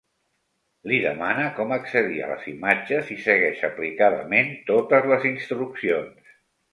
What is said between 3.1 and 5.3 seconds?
i segueix aplicadament totes les